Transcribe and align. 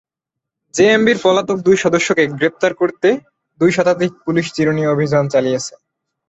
জেএমবির 0.73 1.17
পলাতক 1.23 1.57
দুই 1.65 1.77
সদস্যকে 1.77 2.23
গ্রেপ্তার 2.31 2.71
করতে 2.73 3.09
দুই 3.61 3.71
শতাধিক 3.71 4.11
পুলিশ 4.25 4.45
চিরুনি 4.55 4.83
অভিযান 4.87 5.23
চালিয়েছে। 5.33 5.73